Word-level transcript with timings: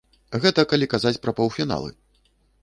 Гэта 0.45 0.63
калі 0.71 0.89
казаць 0.93 1.19
пра 1.27 1.35
паўфіналы. 1.41 1.93